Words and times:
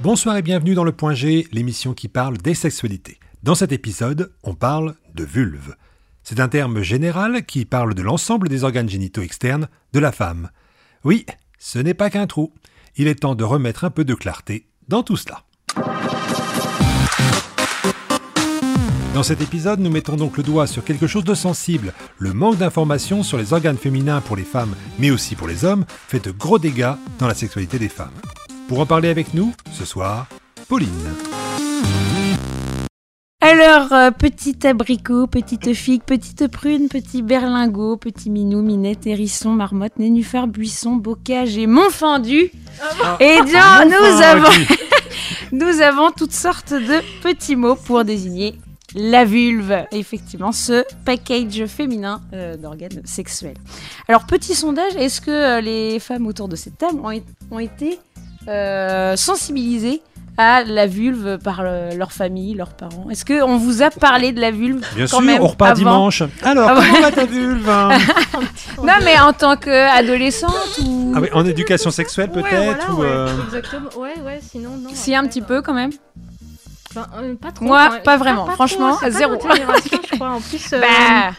Bonsoir 0.00 0.36
et 0.36 0.42
bienvenue 0.42 0.74
dans 0.74 0.84
le 0.84 0.92
Point 0.92 1.14
G, 1.14 1.48
l'émission 1.52 1.94
qui 1.94 2.08
parle 2.08 2.36
des 2.36 2.52
sexualités. 2.52 3.18
Dans 3.42 3.54
cet 3.54 3.72
épisode, 3.72 4.30
on 4.42 4.54
parle 4.54 4.94
de 5.14 5.24
vulve. 5.24 5.74
C'est 6.22 6.38
un 6.38 6.48
terme 6.48 6.82
général 6.82 7.46
qui 7.46 7.64
parle 7.64 7.94
de 7.94 8.02
l'ensemble 8.02 8.50
des 8.50 8.62
organes 8.62 8.90
génitaux 8.90 9.22
externes 9.22 9.68
de 9.94 9.98
la 9.98 10.12
femme. 10.12 10.50
Oui, 11.02 11.24
ce 11.58 11.78
n'est 11.78 11.94
pas 11.94 12.10
qu'un 12.10 12.26
trou. 12.26 12.52
Il 12.96 13.08
est 13.08 13.20
temps 13.20 13.34
de 13.34 13.42
remettre 13.42 13.84
un 13.84 13.90
peu 13.90 14.04
de 14.04 14.14
clarté 14.14 14.66
dans 14.86 15.02
tout 15.02 15.16
cela. 15.16 15.44
Dans 19.14 19.22
cet 19.22 19.40
épisode, 19.40 19.80
nous 19.80 19.90
mettons 19.90 20.16
donc 20.16 20.36
le 20.36 20.42
doigt 20.42 20.66
sur 20.66 20.84
quelque 20.84 21.06
chose 21.06 21.24
de 21.24 21.32
sensible. 21.32 21.94
Le 22.18 22.34
manque 22.34 22.58
d'informations 22.58 23.22
sur 23.22 23.38
les 23.38 23.54
organes 23.54 23.78
féminins 23.78 24.20
pour 24.20 24.36
les 24.36 24.44
femmes, 24.44 24.74
mais 24.98 25.10
aussi 25.10 25.36
pour 25.36 25.48
les 25.48 25.64
hommes, 25.64 25.86
fait 26.06 26.22
de 26.22 26.32
gros 26.32 26.58
dégâts 26.58 26.92
dans 27.18 27.28
la 27.28 27.34
sexualité 27.34 27.78
des 27.78 27.88
femmes. 27.88 28.12
Pour 28.68 28.80
en 28.80 28.86
parler 28.86 29.08
avec 29.08 29.32
nous, 29.32 29.52
ce 29.70 29.84
soir, 29.84 30.26
Pauline. 30.68 30.88
Alors, 33.40 33.92
euh, 33.92 34.10
petit 34.10 34.66
abricot, 34.66 35.28
petite 35.28 35.72
figue, 35.72 36.02
petite 36.02 36.48
prune, 36.48 36.88
petit 36.88 37.22
berlingot, 37.22 37.96
petit 37.96 38.28
minou, 38.28 38.62
minette, 38.62 39.06
hérisson, 39.06 39.50
marmotte, 39.50 40.00
nénuphar, 40.00 40.48
buisson, 40.48 40.96
bocage 40.96 41.56
et 41.56 41.68
montfendu. 41.68 42.50
Et 43.20 43.42
bien, 43.42 43.84
nous 43.84 44.22
avons, 44.22 44.66
nous 45.52 45.80
avons 45.80 46.10
toutes 46.10 46.32
sortes 46.32 46.72
de 46.72 47.22
petits 47.22 47.54
mots 47.54 47.76
pour 47.76 48.04
désigner 48.04 48.58
la 48.96 49.24
vulve, 49.24 49.84
effectivement, 49.92 50.50
ce 50.50 50.82
package 51.04 51.66
féminin 51.66 52.20
euh, 52.32 52.56
d'organes 52.56 53.02
sexuels. 53.04 53.58
Alors, 54.08 54.26
petit 54.26 54.54
sondage, 54.54 54.96
est-ce 54.96 55.20
que 55.20 55.30
euh, 55.30 55.60
les 55.60 56.00
femmes 56.00 56.26
autour 56.26 56.48
de 56.48 56.56
cette 56.56 56.78
table 56.78 56.98
ont 57.50 57.58
été 57.60 58.00
euh, 58.48 59.16
sensibilisées 59.16 60.02
à 60.38 60.64
la 60.64 60.86
vulve 60.86 61.38
par 61.42 61.60
euh, 61.62 61.92
leur 61.94 62.12
famille, 62.12 62.52
leurs 62.54 62.74
parents 62.74 63.06
Est-ce 63.10 63.24
qu'on 63.24 63.56
vous 63.56 63.82
a 63.82 63.88
parlé 63.90 64.32
de 64.32 64.40
la 64.40 64.50
vulve 64.50 64.84
Bien 64.94 65.04
quand 65.06 65.16
sûr, 65.18 65.22
même 65.22 65.40
on 65.42 65.46
repart 65.46 65.70
avant 65.70 65.78
dimanche. 65.78 66.22
Alors, 66.42 66.68
Avant- 66.68 66.82
comment 66.82 67.00
va 67.00 67.10
ta 67.12 67.24
vulve 67.24 67.68
hein 67.70 67.88
Non, 68.82 68.92
mais 69.02 69.18
en 69.18 69.32
tant 69.32 69.56
qu'adolescente 69.56 70.78
ou... 70.84 71.14
Ah 71.16 71.20
oui, 71.22 71.28
En 71.32 71.44
éducation 71.46 71.90
sexuelle 71.90 72.30
Ouais, 72.34 72.42
peut-être 72.42 72.86
voilà, 72.86 72.90
ou, 72.92 73.00
ouais, 73.00 73.06
euh, 73.08 73.44
Exactement. 73.46 73.88
Ouais, 73.96 74.14
ouais, 74.26 74.40
sinon, 74.46 74.70
non. 74.76 74.90
Si, 74.92 75.14
un 75.14 75.24
petit 75.26 75.40
euh, 75.40 75.44
peu 75.46 75.62
quand 75.62 75.72
même. 75.72 75.92
enfin, 76.90 77.06
euh, 77.22 77.34
pas 77.34 77.52
trop. 77.52 77.64
Moi, 77.64 77.90
pas 78.04 78.18
vraiment. 78.18 78.44
trop, 78.44 78.54
Franchement, 78.56 78.96
pas 78.96 79.10
zéro. 79.10 79.38
je 79.40 80.16
crois. 80.16 80.28
En 80.32 80.40
plus, 80.42 80.72
euh, 80.74 80.80
Bah, 80.82 81.32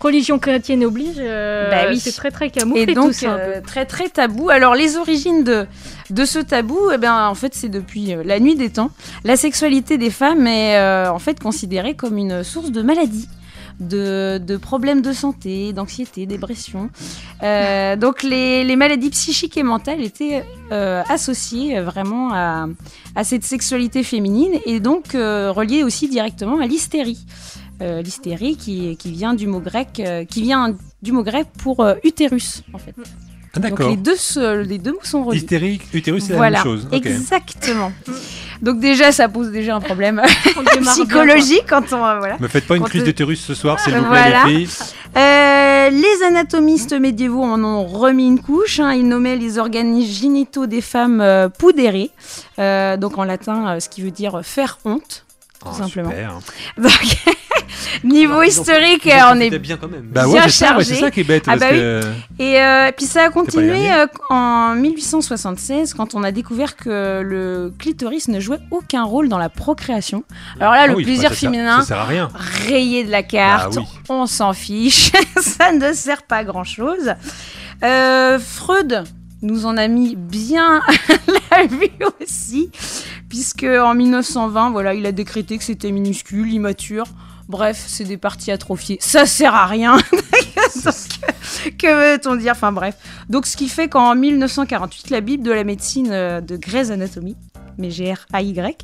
religion 0.00 0.38
chrétienne 0.38 0.84
oblige. 0.84 1.16
euh, 1.18 1.70
Bah 1.70 1.86
oui. 1.90 1.98
C'est 1.98 2.12
très, 2.12 2.30
très 2.30 2.50
camouflé 2.50 2.82
et 2.82 2.86
tout 2.86 2.94
donc, 2.94 3.14
ça. 3.14 3.34
euh, 3.34 3.60
très 3.60 3.84
très 3.86 4.08
tabou. 4.08 4.50
Alors, 4.50 4.74
les 4.74 4.96
origines 4.96 5.44
de, 5.44 5.66
de 6.10 6.24
ce 6.24 6.38
tabou, 6.38 6.78
eh 6.94 6.98
bien, 6.98 7.26
en 7.28 7.34
fait, 7.34 7.54
c'est 7.54 7.68
depuis 7.68 8.14
euh, 8.14 8.22
la 8.24 8.40
nuit 8.40 8.56
des 8.56 8.70
temps. 8.70 8.90
La 9.24 9.36
sexualité 9.36 9.98
des 9.98 10.10
femmes 10.10 10.46
est 10.46 10.76
euh, 10.78 11.10
en 11.12 11.18
fait 11.18 11.38
considérée 11.40 11.94
comme 11.94 12.16
une 12.18 12.42
source 12.44 12.70
de 12.72 12.82
maladie. 12.82 13.28
De, 13.78 14.36
de 14.36 14.58
problèmes 14.58 15.00
de 15.00 15.10
santé, 15.10 15.72
d'anxiété, 15.72 16.26
dépression. 16.26 16.90
Euh, 17.42 17.96
donc 18.04 18.22
les, 18.22 18.62
les 18.62 18.76
maladies 18.76 19.08
psychiques 19.08 19.56
et 19.56 19.62
mentales 19.62 20.02
étaient 20.04 20.44
euh, 20.70 21.02
associées 21.08 21.80
vraiment 21.80 22.28
à, 22.34 22.66
à 23.16 23.24
cette 23.24 23.42
sexualité 23.44 24.02
féminine 24.02 24.52
et 24.66 24.80
donc 24.80 25.14
euh, 25.14 25.50
reliées 25.50 25.82
aussi 25.82 26.08
directement 26.10 26.60
à 26.60 26.66
l'hystérie. 26.66 27.24
Euh, 27.82 28.02
l'hystérie 28.02 28.56
qui, 28.56 28.96
qui 28.98 29.10
vient 29.10 29.32
du 29.32 29.46
mot 29.46 29.58
grec, 29.60 30.00
euh, 30.00 30.24
qui 30.26 30.42
vient 30.42 30.74
du 31.00 31.12
mot 31.12 31.22
grec 31.22 31.46
pour 31.62 31.80
euh, 31.80 31.94
utérus 32.04 32.62
en 32.74 32.78
fait. 32.78 32.94
Ah, 32.98 33.58
Donc 33.58 33.70
D'accord. 33.70 33.88
les 33.90 33.96
deux, 33.96 34.16
se- 34.16 34.60
les 34.62 34.76
deux 34.78 34.92
mots 34.92 34.98
sont 35.02 35.24
reliés. 35.24 35.38
Hystérique, 35.40 35.82
utérus, 35.94 36.24
c'est 36.24 36.34
Voilà, 36.34 36.58
la 36.58 36.64
même 36.64 36.72
chose. 36.72 36.88
Ok. 36.92 37.06
exactement. 37.06 37.90
Donc 38.60 38.80
déjà, 38.80 39.12
ça 39.12 39.30
pose 39.30 39.50
déjà 39.50 39.74
un 39.76 39.80
problème 39.80 40.20
bien, 40.82 40.92
psychologique 40.92 41.64
quand 41.68 41.92
on 41.92 42.04
euh, 42.04 42.18
voilà. 42.18 42.36
Me 42.38 42.48
faites 42.48 42.66
pas 42.66 42.76
une 42.76 42.82
Quand 42.82 42.88
crise 42.90 43.00
te- 43.00 43.06
d'utérus 43.06 43.40
ce 43.40 43.54
soir, 43.54 43.80
s'il 43.80 43.94
vous 43.94 44.00
plaît, 44.00 44.08
Voilà. 44.08 44.44
les 44.44 44.66
filles. 44.66 44.86
Euh, 45.16 45.88
les 45.90 46.22
anatomistes 46.26 46.92
médiévaux 46.92 47.42
en 47.42 47.64
ont 47.64 47.86
remis 47.86 48.26
une 48.28 48.40
couche. 48.40 48.78
hein. 48.78 48.92
Ils 48.92 49.08
nommaient 49.08 49.36
les 49.36 49.56
organes 49.58 50.00
génitaux 50.02 50.66
des 50.66 50.82
femmes 50.82 51.20
euh, 51.22 51.48
euh, 52.58 52.96
donc 52.98 53.16
en 53.18 53.24
latin, 53.24 53.68
euh, 53.76 53.80
ce 53.80 53.88
qui 53.88 54.02
veut 54.02 54.10
dire 54.10 54.42
faire 54.44 54.78
honte. 54.84 55.24
Ah, 55.64 55.72
simplement. 55.74 56.10
super. 56.10 56.38
Donc, 56.78 57.16
niveau 58.04 58.42
historique, 58.42 59.08
on 59.30 59.40
est 59.40 59.58
bien 59.58 59.76
quand 59.76 59.88
même. 59.88 60.02
Bah 60.10 60.24
Bien 60.24 60.32
ouais, 60.34 60.40
c'est 60.44 60.50
ça, 60.50 60.66
ouais, 60.66 60.70
chargé. 60.84 60.94
c'est 60.94 61.00
ça 61.00 61.10
qui 61.10 61.20
est 61.20 61.24
bête. 61.24 61.44
Ah 61.46 61.52
parce 61.56 61.60
bah 61.60 61.66
oui. 61.72 61.78
que- 61.78 62.02
Et 62.38 62.60
euh, 62.60 62.90
puis 62.96 63.06
ça 63.06 63.24
a 63.24 63.30
continué 63.30 63.92
euh, 63.92 64.06
en 64.30 64.74
1876 64.74 65.94
quand 65.94 66.14
on 66.14 66.22
a 66.22 66.32
découvert 66.32 66.76
que 66.76 67.20
le 67.22 67.72
clitoris 67.78 68.28
ne 68.28 68.40
jouait 68.40 68.60
aucun 68.70 69.04
rôle 69.04 69.28
dans 69.28 69.38
la 69.38 69.48
procréation. 69.48 70.24
Alors 70.60 70.72
là, 70.74 70.80
Ah 70.82 70.86
le 70.88 70.94
oui, 70.94 71.04
plaisir 71.04 71.30
bah, 71.30 71.34
ça 71.34 71.40
féminin 71.40 71.80
Ça 71.80 71.86
sert 71.86 71.98
à 71.98 72.04
rien. 72.04 72.28
rayé 72.68 73.04
de 73.04 73.10
la 73.10 73.22
carte, 73.22 73.74
Bah 73.76 73.80
oui. 73.82 74.00
on 74.08 74.26
s'en 74.26 74.52
fiche, 74.52 75.12
ça 75.40 75.72
ne 75.72 75.92
sert 75.92 76.22
pas 76.22 76.36
à 76.38 76.44
grand 76.44 76.64
chose. 76.64 77.14
Freud 78.38 79.04
nous 79.42 79.64
en 79.64 79.76
a 79.78 79.88
mis 79.88 80.16
bien 80.16 80.82
la 81.50 81.64
vue 81.66 81.88
aussi, 82.22 82.70
puisque 83.30 83.64
en 83.64 83.94
1920, 83.94 84.70
voilà, 84.70 84.92
il 84.92 85.06
a 85.06 85.12
décrété 85.12 85.56
que 85.56 85.64
c'était 85.64 85.90
minuscule, 85.92 86.52
immature. 86.52 87.04
Bref, 87.50 87.82
c'est 87.88 88.04
des 88.04 88.16
parties 88.16 88.52
atrophiées. 88.52 88.98
Ça 89.00 89.26
sert 89.26 89.54
à 89.56 89.66
rien. 89.66 89.98
Que 91.78 92.14
veut-on 92.14 92.36
dire? 92.36 92.52
Enfin 92.52 92.70
bref. 92.70 92.96
Donc 93.28 93.44
ce 93.44 93.56
qui 93.56 93.68
fait 93.68 93.88
qu'en 93.88 94.14
1948, 94.14 95.10
la 95.10 95.20
Bible 95.20 95.42
de 95.42 95.50
la 95.50 95.64
médecine 95.64 96.10
euh, 96.12 96.40
de 96.40 96.56
Grey's 96.56 96.90
Anatomy, 96.90 97.36
mais 97.76 97.90
G-R-A-Y, 97.90 98.78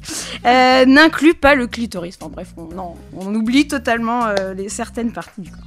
euh, 0.44 0.84
n'inclut 0.84 1.34
pas 1.34 1.54
le 1.54 1.68
clitoris. 1.68 2.18
Enfin 2.20 2.30
bref, 2.30 2.54
on, 2.56 3.34
oublie 3.34 3.68
totalement 3.68 4.26
euh, 4.26 4.54
certaines 4.68 5.12
parties 5.12 5.42
du 5.42 5.50
corps. 5.52 5.62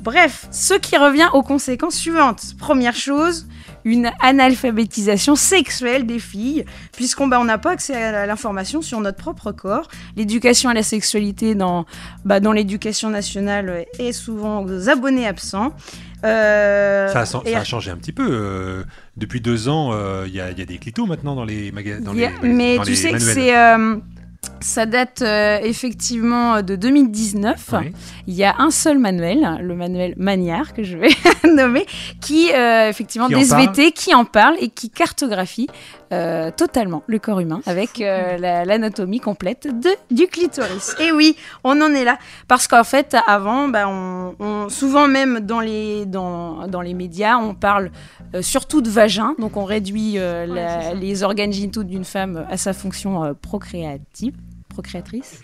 Bref, 0.00 0.46
ce 0.52 0.74
qui 0.74 0.96
revient 0.96 1.28
aux 1.32 1.42
conséquences 1.42 1.96
suivantes. 1.96 2.54
Première 2.58 2.94
chose, 2.94 3.46
une 3.88 4.10
analphabétisation 4.20 5.34
sexuelle 5.34 6.04
des 6.06 6.18
filles, 6.18 6.64
puisqu'on 6.96 7.26
bah, 7.26 7.42
n'a 7.42 7.58
pas 7.58 7.70
accès 7.72 7.94
à 7.94 8.26
l'information 8.26 8.82
sur 8.82 9.00
notre 9.00 9.16
propre 9.18 9.50
corps. 9.52 9.88
L'éducation 10.16 10.68
à 10.70 10.74
la 10.74 10.82
sexualité 10.82 11.54
dans, 11.54 11.86
bah, 12.24 12.40
dans 12.40 12.52
l'éducation 12.52 13.08
nationale 13.10 13.86
est 13.98 14.12
souvent 14.12 14.64
aux 14.64 14.88
abonnés 14.90 15.26
absents. 15.26 15.72
Euh, 16.24 17.08
Ça 17.12 17.20
a, 17.20 17.26
ça 17.26 17.40
et- 17.46 17.54
a 17.54 17.64
changé 17.64 17.90
un 17.90 17.96
petit 17.96 18.12
peu. 18.12 18.26
euh, 18.28 18.82
depuis 19.16 19.40
deux 19.40 19.68
ans, 19.68 19.90
euh, 19.92 20.24
il 20.26 20.34
y, 20.34 20.40
a, 20.40 20.50
il 20.50 20.58
y 20.58 20.62
a 20.62 20.66
des 20.66 20.78
clitos 20.78 21.06
maintenant 21.06 21.34
dans 21.34 21.44
les 21.44 21.72
magasins. 21.72 22.12
Mais 22.42 22.76
dans 22.76 22.82
tu 22.82 22.90
les 22.90 22.96
sais 22.96 23.12
que 23.12 23.18
c'est. 23.20 23.52
Ça 24.60 24.86
date 24.86 25.22
euh, 25.22 25.58
effectivement 25.62 26.62
de 26.62 26.76
2019. 26.76 27.70
Oui. 27.72 27.92
Il 28.26 28.34
y 28.34 28.44
a 28.44 28.54
un 28.58 28.70
seul 28.70 28.98
manuel, 28.98 29.58
le 29.62 29.74
manuel 29.74 30.14
Magnard, 30.16 30.74
que 30.74 30.82
je 30.82 30.96
vais 30.96 31.08
nommer, 31.48 31.86
qui, 32.20 32.50
euh, 32.52 32.88
effectivement, 32.88 33.28
Qui 33.28 33.34
d'SVT, 33.34 33.92
qui 33.92 34.14
en 34.14 34.24
parle 34.24 34.56
et 34.60 34.68
qui 34.68 34.90
cartographie 34.90 35.68
euh, 36.12 36.50
totalement 36.50 37.02
le 37.06 37.18
corps 37.18 37.40
humain 37.40 37.60
avec 37.66 37.98
la- 38.00 38.64
l'anatomie 38.64 39.20
complète 39.20 39.68
de, 39.80 39.90
du 40.14 40.26
clitoris. 40.26 40.94
Et 41.00 41.12
oui, 41.12 41.36
on 41.64 41.80
en 41.80 41.92
est 41.94 42.04
là. 42.04 42.18
Parce 42.48 42.66
qu'en 42.66 42.84
fait, 42.84 43.16
avant, 43.26 43.68
bah, 43.68 43.88
on, 43.88 44.34
on- 44.40 44.68
souvent 44.68 45.08
même 45.08 45.40
dans 45.40 45.60
les, 45.60 46.06
dans, 46.06 46.66
dans 46.68 46.80
les 46.80 46.94
médias, 46.94 47.36
on 47.38 47.54
parle 47.54 47.90
surtout 48.40 48.80
de 48.82 48.90
vagin. 48.90 49.34
Donc 49.38 49.56
on 49.56 49.64
réduit 49.64 50.18
Ouais, 50.18 50.46
la- 50.46 50.94
les 50.94 51.22
organes 51.22 51.52
génitaux 51.52 51.84
d'une 51.84 52.04
femme 52.04 52.46
à 52.50 52.56
sa 52.56 52.72
fonction 52.72 53.34
procréative, 53.40 54.34
procréatrice. 54.78 55.40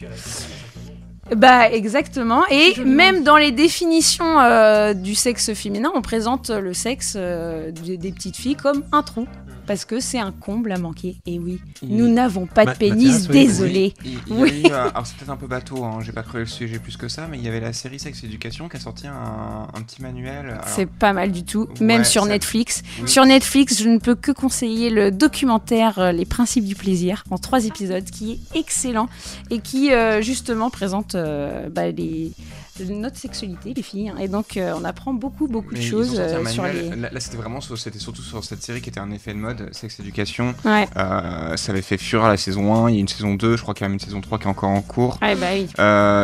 Bah 1.35 1.69
exactement. 1.69 2.45
Et 2.51 2.79
même 2.85 3.25
dans 3.25 3.37
les 3.37 3.51
définitions 3.51 4.39
euh, 4.39 4.95
du 4.95 5.17
sexe 5.17 5.53
féminin, 5.55 5.91
on 5.95 6.03
présente 6.03 6.51
le 6.51 6.73
sexe 6.73 7.15
euh, 7.17 7.73
des 7.73 8.13
petites 8.13 8.37
filles 8.37 8.55
comme 8.55 8.85
un 8.93 9.03
trou. 9.03 9.27
Parce 9.67 9.85
que 9.85 10.01
c'est 10.01 10.19
un 10.19 10.33
comble 10.33 10.73
à 10.73 10.79
manquer. 10.79 11.17
Et 11.27 11.39
oui, 11.39 11.61
nous 11.83 12.09
n'avons 12.09 12.47
pas 12.47 12.67
de 12.67 12.73
pénis, 12.73 13.27
oui, 13.31 13.47
désolé. 13.47 13.95
Il, 14.05 14.19
il 14.27 14.35
y 14.39 14.43
Oui. 14.43 14.63
eu, 14.65 14.71
euh, 14.71 14.91
alors 14.91 15.07
c'est 15.07 15.17
peut-être 15.17 15.31
un 15.31 15.37
peu 15.37 15.47
bateau, 15.47 15.85
hein, 15.85 15.99
j'ai 16.03 16.13
pas 16.13 16.23
creusé 16.23 16.41
le 16.41 16.47
sujet 16.47 16.79
plus 16.79 16.97
que 16.97 17.09
ça, 17.09 17.27
mais 17.31 17.39
il 17.39 17.45
y 17.45 17.49
avait 17.49 17.61
la 17.61 17.73
série 17.73 17.99
Sex 17.99 18.23
Education 18.25 18.69
qui 18.69 18.77
a 18.77 18.81
sorti 18.81 19.07
un, 19.07 19.69
un 19.73 19.83
petit 19.83 20.03
manuel. 20.03 20.47
alors- 20.51 20.65
C'est 20.69 20.89
pas 20.89 21.13
mal 21.13 21.33
du 21.33 21.45
tout, 21.45 21.69
même 21.81 22.05
sur 22.05 22.27
Netflix. 22.27 22.83
Oui. 23.03 23.09
Sur 23.09 23.25
Netflix, 23.25 23.83
je 23.83 23.89
ne 23.89 23.99
peux 23.99 24.15
que 24.15 24.33
conseiller 24.33 24.91
le 24.91 25.11
documentaire 25.11 25.99
euh, 25.99 26.13
Les 26.13 26.25
principes 26.27 26.65
du 26.65 26.75
plaisir 26.75 27.25
en 27.31 27.39
trois 27.39 27.65
épisodes, 27.65 28.05
qui 28.05 28.33
est 28.55 28.59
excellent 28.59 29.09
et 29.51 29.59
qui 29.61 29.93
euh, 29.93 30.21
justement 30.23 30.71
présente 30.71 31.15
euh, 31.15 31.69
bah, 31.71 31.91
les, 31.91 32.33
notre 32.91 33.17
sexualité, 33.17 33.73
les 33.75 33.83
filles. 33.83 34.09
hein. 34.09 34.17
Et 34.21 34.29
donc, 34.29 34.57
euh, 34.57 34.75
on 34.77 34.85
apprend 34.85 35.13
beaucoup, 35.15 35.47
beaucoup 35.47 35.73
de 35.75 35.79
Mais 35.79 35.85
choses 35.85 36.17
euh, 36.19 36.45
sur 36.47 36.65
les. 36.65 36.91
Là, 36.97 37.09
là, 37.13 37.21
c'était 37.21 37.37
vraiment 37.37 37.61
c'était 37.61 37.99
surtout 37.99 38.23
sur 38.23 38.43
cette 38.45 38.63
série 38.63 38.81
qui 38.81 38.89
était 38.91 39.01
un 39.01 39.11
effet 39.13 39.33
de 39.33 39.39
mode, 39.39 39.69
Sex 39.73 40.01
Education. 40.01 40.55
Ouais, 40.65 40.87
Euh, 40.97 41.57
ça 41.57 41.73
avait 41.73 41.83
fait 41.83 41.97
fureur 41.99 42.29
la 42.29 42.37
saison 42.37 42.75
1, 42.75 42.91
il 42.91 42.95
y 42.95 42.97
a 42.99 43.01
une 43.01 43.09
saison 43.09 43.35
2, 43.35 43.57
je 43.57 43.63
crois 43.63 43.75
qu'il 43.75 43.83
y 43.83 43.87
a 43.87 43.89
même 43.89 43.95
une 43.95 44.01
saison 44.01 44.21
3 44.21 44.39
qui 44.39 44.45
est 44.45 44.51
encore 44.51 44.71
en 44.71 44.83
cours. 44.83 45.19
ouais 45.23 45.37
bah 45.37 45.47
oui. 45.55 45.69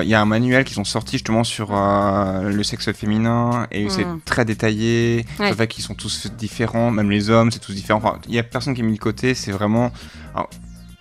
Il 0.04 0.08
y 0.10 0.14
a 0.14 0.20
un 0.20 0.26
manuel 0.26 0.64
qu'ils 0.64 0.80
ont 0.80 0.84
sorti 0.84 1.12
justement 1.12 1.44
sur 1.44 1.70
le 1.72 2.62
sexe 2.62 2.90
féminin 2.92 3.66
et 3.70 3.88
c'est 3.88 4.04
Mm. 4.04 4.20
très 4.24 4.44
détaillé. 4.44 5.24
Ouais. 5.38 5.52
Fait 5.54 5.68
qu'ils 5.68 5.84
sont 5.84 5.94
tous 5.94 6.26
différents, 6.38 6.90
même 6.90 7.10
les 7.10 7.30
hommes, 7.30 7.50
c'est 7.50 7.58
tous 7.60 7.74
différent. 7.74 7.98
Enfin, 8.02 8.18
il 8.28 8.34
y 8.34 8.38
a 8.38 8.42
personne 8.42 8.74
qui 8.74 8.80
est 8.80 8.84
mis 8.84 8.94
de 8.94 8.98
côté, 8.98 9.34
c'est 9.34 9.52
vraiment. 9.52 9.92
alors, 10.34 10.48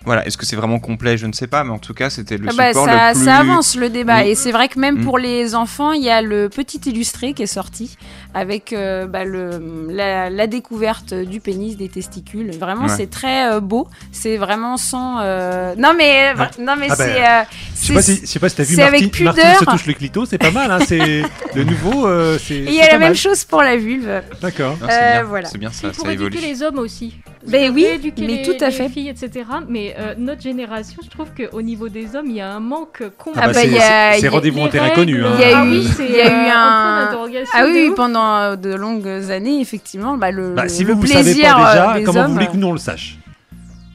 Voilà, 0.06 0.26
est-ce 0.26 0.38
que 0.38 0.46
c'est 0.46 0.56
vraiment 0.56 0.78
complet 0.78 1.18
Je 1.18 1.26
ne 1.26 1.32
sais 1.34 1.46
pas, 1.46 1.62
mais 1.62 1.70
en 1.72 1.78
tout 1.78 1.92
cas, 1.92 2.08
c'était 2.08 2.38
le 2.38 2.48
Ah 2.48 2.52
bah, 2.56 2.68
support 2.68 2.86
ça, 2.86 3.08
le 3.10 3.14
plus. 3.14 3.24
ça 3.24 3.36
avance 3.36 3.76
le 3.76 3.90
débat. 3.90 4.24
Et 4.24 4.34
c'est 4.34 4.50
vrai 4.50 4.68
que 4.68 4.78
même 4.78 4.98
Mm. 5.00 5.04
pour 5.04 5.18
les 5.18 5.54
enfants, 5.54 5.92
il 5.92 6.02
y 6.02 6.08
a 6.08 6.22
le 6.22 6.48
petit 6.48 6.78
illustré 6.86 7.34
qui 7.34 7.42
est 7.42 7.46
sorti 7.46 7.98
avec 8.32 8.72
euh, 8.72 9.06
bah, 9.06 9.24
le, 9.24 9.86
la, 9.90 10.30
la 10.30 10.46
découverte 10.46 11.12
du 11.12 11.40
pénis, 11.40 11.76
des 11.76 11.88
testicules. 11.90 12.50
Vraiment, 12.56 12.84
Ouais. 12.86 12.94
c'est 12.96 13.10
très 13.10 13.52
euh, 13.52 13.60
beau. 13.60 13.88
C'est 14.10 14.38
vraiment 14.38 14.78
sans. 14.78 15.18
euh, 15.20 15.74
Non, 15.76 15.92
mais, 15.96 16.32
Ouais. 16.34 16.46
non, 16.58 16.76
mais 16.78 16.86
Ah 16.88 16.96
bah, 16.96 17.04
c'est. 17.04 17.22
euh, 17.28 17.42
Je 17.74 17.86
sais 17.86 17.92
pas 17.94 18.02
c'est- 18.02 18.14
si, 18.14 18.20
je 18.22 18.26
sais 18.26 18.38
pas 18.38 18.48
si 18.48 18.56
t'as 18.56 18.62
vu 18.62 18.74
c'est 18.76 18.82
avec 18.82 19.10
pudeur. 19.12 19.34
Martine 19.36 19.54
se 19.60 19.64
touche 19.66 19.86
le 19.86 19.92
clito, 19.92 20.24
c'est 20.24 20.38
pas 20.38 20.50
mal, 20.50 20.70
hein, 20.70 20.78
c'est 20.86 21.22
le 21.54 21.64
nouveau, 21.64 22.06
euh. 22.06 22.38
Et 22.50 22.54
il 22.64 22.74
y 22.74 22.80
a 22.80 22.90
la 22.92 22.98
même 22.98 23.14
chose 23.14 23.44
pour 23.44 23.62
la 23.62 23.76
vulve. 23.76 24.22
D'accord. 24.40 24.76
C'est 24.80 24.86
bien, 24.86 25.22
voilà. 25.24 25.48
c'est 25.48 25.58
bien 25.58 25.70
ça, 25.72 25.88
Pour 25.90 26.06
ça 26.06 26.12
éduquer 26.12 26.36
évolue. 26.38 26.40
les 26.40 26.62
hommes 26.62 26.78
aussi. 26.78 27.16
Ben 27.46 27.72
oui, 27.74 27.84
Éduquer 27.86 28.20
mais 28.26 28.26
les, 28.36 28.42
tout 28.42 28.62
à 28.62 28.66
les 28.68 28.72
fait. 28.72 28.88
filles, 28.90 29.08
etc. 29.08 29.30
Mais 29.68 29.96
euh, 29.98 30.14
notre 30.18 30.42
génération, 30.42 31.00
je 31.02 31.08
trouve 31.08 31.28
qu'au 31.34 31.62
niveau 31.62 31.88
des 31.88 32.14
hommes, 32.14 32.26
il 32.26 32.36
y 32.36 32.40
a 32.42 32.52
un 32.52 32.60
manque 32.60 33.02
complet. 33.16 33.40
Ah 33.42 33.46
bah, 33.46 33.52
bah, 33.54 33.60
c'est- 33.60 33.66
il 33.68 33.72
y 33.72 33.78
a- 33.78 33.80
c'est- 33.80 34.14
il 34.14 34.18
y 34.18 34.20
c'est 34.20 34.26
a- 34.26 34.30
rendez-vous 34.30 34.60
en 34.60 34.64
Les 34.66 34.70
terrain 34.70 34.84
règles, 34.84 34.96
connu. 34.96 35.24
hein. 35.24 35.32
Il 35.36 35.40
y 35.40 35.44
a 35.52 35.58
ah 35.58 35.64
eu- 35.64 35.68
oui, 35.70 35.88
c'est 35.96 36.04
il 36.06 36.14
y 36.16 36.20
a 36.20 36.26
eu 36.26 36.28
euh, 36.28 36.50
un- 36.54 36.70
point 36.72 37.04
d'interrogation 37.06 37.52
Ah 37.54 37.62
oui, 37.64 37.72
de 37.72 37.78
oui, 37.78 37.88
ouf. 37.88 37.94
pendant 37.96 38.36
euh, 38.36 38.56
de 38.56 38.74
longues 38.74 39.30
années, 39.30 39.60
effectivement, 39.60 40.18
bah, 40.18 40.30
le, 40.30 40.50
Bah, 40.52 40.68
si 40.68 40.84
le 40.84 40.92
vous, 40.92 41.06
savez 41.06 41.22
plaisir 41.22 41.56
pas 41.56 41.70
déjà, 41.72 41.90
euh, 41.92 41.94
des 41.98 42.04
comment 42.04 42.20
hommes, 42.20 42.26
vous 42.26 42.32
voulez 42.34 42.46
que 42.48 42.56
nous 42.56 42.66
on 42.68 42.72
le 42.72 42.78
sache? 42.78 43.16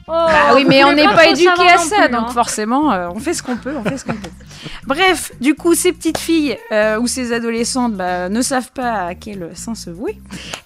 Oh, 0.08 0.12
Bah 0.12 0.54
oui, 0.54 0.64
mais 0.68 0.82
vous 0.82 0.88
on 0.88 0.90
voulez 0.90 1.02
n'est 1.02 1.08
pas 1.08 1.16
trop 1.22 1.30
éduqué 1.32 1.44
savoir 1.46 1.68
à 1.68 1.72
non 1.76 1.78
ça, 1.82 1.96
plus, 2.02 2.12
donc 2.12 2.24
hein. 2.28 2.32
forcément, 2.32 2.92
euh, 2.92 3.08
on 3.14 3.18
fait 3.18 3.34
ce 3.34 3.42
qu'on 3.42 3.56
peut, 3.56 3.74
on 3.76 3.82
fait 3.88 3.96
ce 3.98 4.04
qu'on 4.04 4.12
peut. 4.12 4.30
Bref, 4.86 5.32
du 5.40 5.54
coup, 5.54 5.74
ces 5.74 5.92
petites 5.92 6.18
filles 6.18 6.56
euh, 6.72 6.98
ou 6.98 7.06
ces 7.06 7.32
adolescentes 7.32 7.94
bah, 7.94 8.28
ne 8.28 8.42
savent 8.42 8.70
pas 8.72 9.06
à 9.06 9.14
quel 9.14 9.50
sens 9.56 9.80
se 9.84 9.90
vouer 9.90 10.18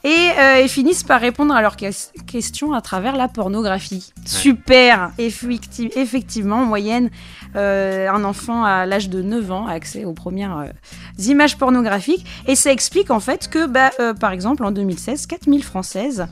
et 0.05 0.09
euh, 0.39 0.69
finissent 0.69 1.03
par 1.05 1.21
répondre 1.21 1.55
à 1.55 1.63
leurs 1.63 1.77
ques- 1.77 2.13
questions 2.27 2.73
à 2.73 2.81
travers 2.81 3.17
la 3.17 3.29
pornographie. 3.29 4.13
Super, 4.27 5.11
effecti- 5.19 5.91
effectivement, 5.97 6.57
en 6.63 6.67
moyenne, 6.67 7.11
euh, 7.57 8.09
un 8.11 8.25
enfant 8.25 8.65
à 8.65 8.87
l'âge 8.87 9.09
de 9.09 9.23
9 9.23 9.51
ans 9.53 9.67
a 9.67 9.73
accès 9.73 10.05
aux 10.05 10.13
premières 10.13 10.67
images 11.19 11.57
pornographiques 11.59 12.25
et 12.47 12.55
ça 12.55 12.71
explique 12.73 13.11
en 13.11 13.21
fait 13.21 13.49
que, 13.49 13.67
bah, 13.67 13.91
par 14.21 14.33
exemple, 14.33 14.65
en 14.65 14.71
2016, 14.71 15.27
4000 15.27 15.65
Françaises 15.65 16.27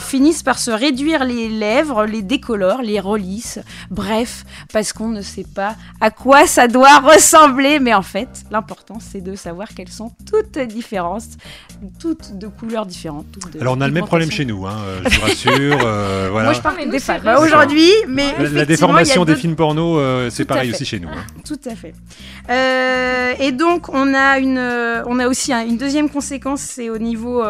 finissent 0.00 0.42
par 0.42 0.58
se 0.58 0.70
réduire 0.70 1.24
les 1.24 1.48
lèvres, 1.48 2.04
les 2.04 2.22
décolorent, 2.22 2.82
les 2.82 3.00
relissent, 3.00 3.60
bref, 3.90 4.44
parce 4.72 4.92
qu'on 4.92 5.08
ne 5.08 5.22
sait 5.22 5.46
pas 5.54 5.76
à 6.00 6.10
quoi 6.10 6.46
ça 6.46 6.57
doit 6.66 6.98
ressembler. 6.98 7.78
Mais 7.78 7.94
en 7.94 8.02
fait, 8.02 8.28
l'important, 8.50 8.98
c'est 9.00 9.20
de 9.20 9.36
savoir 9.36 9.68
qu'elles 9.68 9.88
sont 9.90 10.10
toutes 10.28 10.58
différentes, 10.58 11.22
toutes 12.00 12.36
de 12.36 12.48
couleurs 12.48 12.86
différentes. 12.86 13.26
toutes 13.30 13.52
de 13.52 13.60
Alors 13.60 13.76
on 13.78 13.80
a 13.80 13.86
le 13.86 13.92
même 13.92 14.06
problème 14.06 14.30
chez 14.30 14.44
nous, 14.44 14.66
hein, 14.66 14.76
je 15.08 15.14
vous 15.16 15.22
rassure. 15.26 15.78
euh, 15.84 16.28
voilà. 16.32 16.46
Moi, 16.48 16.54
je 16.54 16.60
parle 16.60 16.90
des 16.90 16.98
femmes. 17.00 17.20
Aujourd'hui, 17.40 17.90
mais 18.08 18.34
La- 18.50 18.64
déformation 18.64 19.24
des 19.24 19.36
films 19.36 19.54
porno, 19.54 19.98
euh, 19.98 20.30
c'est 20.30 20.44
pareil 20.46 20.70
aussi 20.72 20.84
chez 20.84 20.98
nous. 20.98 21.08
hein. 21.08 21.24
Tout 21.46 21.60
à 21.70 21.76
fait. 21.76 21.94
Euh, 22.50 23.34
et 23.38 23.52
donc, 23.52 23.88
on 23.94 24.14
a, 24.14 24.38
une, 24.38 24.58
on 24.58 25.18
a 25.18 25.28
aussi 25.28 25.52
un- 25.52 25.64
une 25.66 25.76
deuxième 25.76 26.08
conséquence, 26.08 26.60
c'est 26.62 26.88
au 26.90 26.98
niveau 26.98 27.44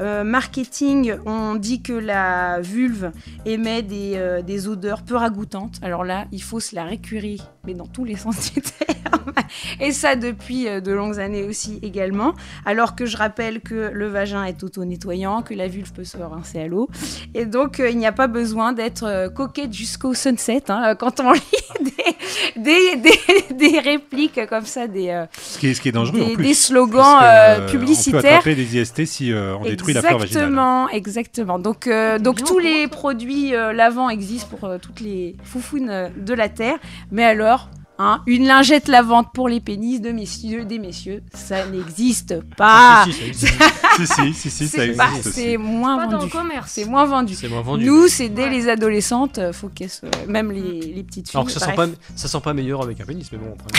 euh, 0.00 0.24
marketing. 0.24 1.14
On 1.26 1.54
dit 1.54 1.82
que 1.82 1.92
la 1.92 2.60
vulve 2.60 3.12
émet 3.46 3.82
des, 3.82 4.12
euh, 4.16 4.42
des 4.42 4.68
odeurs 4.68 5.02
peu 5.02 5.16
ragoûtantes. 5.16 5.78
Alors 5.82 6.04
là, 6.04 6.26
il 6.32 6.42
faut 6.42 6.60
se 6.60 6.74
la 6.74 6.84
récurer, 6.84 7.38
mais 7.64 7.74
dans 7.74 7.86
tous 7.86 8.04
les 8.04 8.16
sens 8.24 8.52
du 8.52 8.60
terme. 8.60 9.32
Et 9.80 9.92
ça 9.92 10.16
depuis 10.16 10.68
euh, 10.68 10.80
de 10.80 10.92
longues 10.92 11.18
années 11.20 11.44
aussi 11.44 11.78
également. 11.82 12.34
Alors 12.64 12.94
que 12.96 13.06
je 13.06 13.16
rappelle 13.16 13.60
que 13.60 13.90
le 13.92 14.08
vagin 14.08 14.44
est 14.44 14.62
auto-nettoyant, 14.62 15.42
que 15.42 15.54
la 15.54 15.68
vulve 15.68 15.92
peut 15.92 16.04
se 16.04 16.16
rincer 16.16 16.60
à 16.60 16.66
l'eau. 16.66 16.88
Et 17.34 17.46
donc, 17.46 17.80
il 17.86 17.98
n'y 17.98 18.06
a 18.06 18.12
pas 18.12 18.26
besoin 18.28 18.72
d'être 18.72 19.28
coquette 19.34 19.72
jusqu'au 19.72 20.14
sunset 20.14 20.64
hein, 20.68 20.94
quand 20.94 21.20
on 21.20 21.32
lit 21.32 21.40
des, 21.80 22.60
des, 22.60 22.96
des, 22.96 23.54
des 23.70 23.78
répliques 23.78 24.40
comme 24.48 24.66
ça, 24.66 24.86
des, 24.86 25.24
Ce 25.40 25.58
qui 25.58 25.68
est, 25.68 25.74
ce 25.74 25.80
qui 25.80 25.88
est 25.88 25.92
dangereux 25.92 26.20
en 26.22 26.26
des, 26.28 26.34
plus. 26.34 26.44
des 26.44 26.54
slogans 26.54 27.18
euh, 27.22 27.26
euh, 27.26 27.56
On 27.58 27.66
peut 27.66 27.78
publicitaires. 27.78 28.18
attraper 28.38 28.54
des 28.54 28.76
IST 28.80 29.04
si 29.06 29.32
on 29.34 29.64
détruit 29.86 29.94
la 29.94 30.00
flore 30.02 30.18
vaginale. 30.20 30.42
Exactement, 30.44 30.88
exactement. 30.90 31.58
Donc, 31.58 31.86
euh, 31.86 32.18
donc 32.18 32.42
tous 32.44 32.58
les 32.58 32.86
produits 32.88 33.54
euh, 33.54 33.72
lavants 33.72 34.08
existent 34.10 34.48
pour 34.56 34.68
euh, 34.68 34.78
toutes 34.78 35.00
les 35.00 35.36
foufounes 35.44 36.10
de 36.16 36.34
la 36.34 36.48
terre. 36.48 36.78
Mais 37.10 37.24
alors, 37.24 37.68
hein, 37.98 38.22
une 38.26 38.46
lingette 38.46 38.88
lavante 38.88 39.28
pour 39.34 39.48
les 39.48 39.60
pénis 39.60 40.00
de 40.00 40.10
messieurs, 40.10 40.64
des 40.64 40.78
messieurs, 40.78 41.22
ça 41.34 41.66
n'existe 41.66 42.40
pas. 42.56 43.04
Ah, 43.04 43.06
si, 43.06 43.12
si, 43.12 43.18
ça 43.18 43.26
existe. 43.26 43.62
si, 44.34 44.50
si, 44.50 44.68
ça 44.68 44.78
C'est 44.78 44.88
existe 44.88 45.32
c'est 45.32 45.56
moins 45.56 45.96
Pas 45.98 46.06
dans 46.06 46.12
le 46.12 46.18
vendu. 46.20 46.32
commerce. 46.32 46.72
C'est 46.72 46.84
moins 46.84 47.04
vendu. 47.04 47.34
C'est 47.34 47.48
moins 47.48 47.60
vendu. 47.62 47.84
Nous, 47.84 48.08
c'est 48.08 48.28
dès 48.28 48.44
Ouais. 48.44 48.50
les 48.50 48.68
adolescentes, 48.68 49.38
faut 49.52 49.68
qu'elles 49.68 49.90
se... 49.90 50.06
même 50.28 50.50
les, 50.50 50.80
les 50.92 51.02
petites 51.04 51.28
filles. 51.28 51.36
Alors 51.38 51.46
que 51.46 51.52
ça 51.52 51.60
sent, 51.60 51.72
bref. 51.76 51.90
pas, 51.90 51.96
ça 52.16 52.28
sent 52.28 52.40
pas 52.42 52.54
meilleur 52.54 52.82
avec 52.82 53.00
un 53.00 53.04
pénis, 53.04 53.30
mais 53.32 53.38
bon, 53.38 53.54
après. 53.58 53.78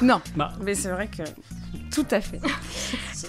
Non, 0.02 0.20
Bah. 0.36 0.52
mais 0.64 0.74
c'est 0.74 0.88
vrai 0.90 1.08
que 1.08 1.22
tout 1.94 2.06
à 2.10 2.20
fait. 2.20 2.40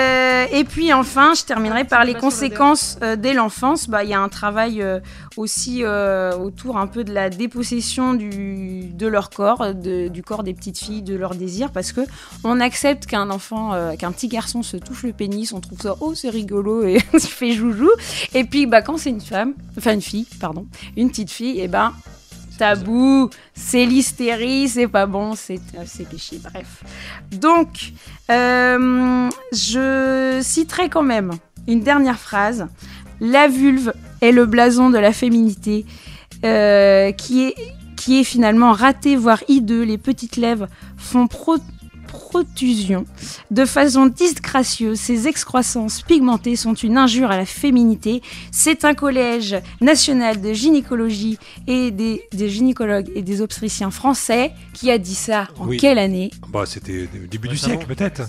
Euh, 0.00 0.46
et 0.52 0.64
puis 0.64 0.92
enfin, 0.92 1.34
je 1.34 1.44
terminerai 1.44 1.80
Un 1.80 1.84
par 1.84 2.04
les 2.04 2.14
conséquences 2.14 2.98
euh, 3.02 3.16
dès 3.16 3.34
l'enfance. 3.34 3.88
Bah, 3.88 4.04
il 4.04 4.10
y 4.10 4.14
a 4.14 4.20
un 4.20 4.28
travail 4.28 4.82
euh, 4.82 5.00
aussi 5.36 5.84
autour 5.84 6.76
un 6.78 6.86
peu 6.86 7.04
de 7.04 7.12
la 7.12 7.30
dépossession 7.30 8.14
du, 8.14 8.84
de 8.92 9.06
leur 9.06 9.30
corps, 9.30 9.74
de- 9.74 10.08
du 10.08 10.22
corps 10.22 10.42
des 10.42 10.54
petites 10.54 10.78
filles, 10.78 11.02
de 11.02 11.14
leurs 11.14 11.34
désirs, 11.34 11.70
parce 11.70 11.92
que 11.92 12.00
on 12.44 12.60
accepte 12.60 13.06
qu'un 13.06 13.30
enfant, 13.30 13.72
qu'un 13.96 14.12
petit 14.12 14.28
garçon 14.28 14.62
se 14.62 14.76
touche 14.76 15.02
le 15.04 15.12
pénis, 15.12 15.52
on 15.52 15.60
trouve 15.60 15.80
ça 15.80 15.96
oh 16.00 16.14
c'est 16.14 16.30
rigolo 16.30 16.84
et 16.84 16.98
on 17.14 17.18
se 17.18 17.26
fait 17.26 17.52
joujou. 17.52 17.90
Et 18.34 18.44
puis 18.44 18.66
bah 18.66 18.82
quand 18.82 18.96
c'est 18.98 19.10
une 19.10 19.20
femme, 19.20 19.54
enfin 19.78 19.94
une 19.94 20.02
fille, 20.02 20.26
pardon, 20.40 20.66
une 20.96 21.10
petite 21.10 21.30
fille, 21.30 21.60
et 21.60 21.68
ben 21.68 21.92
tabou, 22.60 23.30
c'est 23.54 23.86
l'hystérie, 23.86 24.68
c'est 24.68 24.86
pas 24.98 25.06
bon, 25.06 25.34
c'est 25.34 25.60
euh, 25.78 26.04
péché, 26.10 26.38
bref. 26.48 26.70
Donc, 27.32 27.92
euh, 28.30 29.28
je 29.52 30.40
citerai 30.42 30.88
quand 30.90 31.02
même 31.14 31.30
une 31.66 31.80
dernière 31.80 32.18
phrase. 32.18 32.66
La 33.20 33.48
vulve 33.48 33.92
est 34.20 34.32
le 34.32 34.44
blason 34.44 34.90
de 34.90 34.98
la 34.98 35.12
féminité 35.12 35.86
euh, 36.44 37.12
qui, 37.12 37.34
est, 37.46 37.54
qui 37.96 38.20
est 38.20 38.24
finalement 38.24 38.72
raté, 38.72 39.16
voire 39.16 39.42
hideux. 39.48 39.84
Les 39.92 39.98
petites 39.98 40.36
lèvres 40.36 40.68
font 40.98 41.26
pro- 41.26 41.64
protrusion. 42.10 43.04
De 43.50 43.64
façon 43.64 44.06
disgracieuse, 44.06 44.98
ces 45.00 45.28
excroissances 45.28 46.02
pigmentées 46.02 46.56
sont 46.56 46.74
une 46.74 46.98
injure 46.98 47.30
à 47.30 47.36
la 47.36 47.46
féminité. 47.46 48.22
C'est 48.52 48.84
un 48.84 48.94
collège 48.94 49.56
national 49.80 50.40
de 50.40 50.52
gynécologie 50.52 51.38
et 51.66 51.90
des, 51.90 52.22
des 52.32 52.48
gynécologues 52.50 53.10
et 53.14 53.22
des 53.22 53.40
obstétriciens 53.40 53.90
français 53.90 54.52
qui 54.74 54.90
a 54.90 54.98
dit 54.98 55.14
ça 55.14 55.48
en 55.58 55.66
Oui. 55.66 55.76
quelle 55.76 55.98
année? 55.98 56.30
Bah, 56.48 56.64
c'était 56.66 57.08
au 57.22 57.26
début 57.26 57.48
du 57.48 57.56
siècle 57.56 57.86
peut-être. 57.86 58.22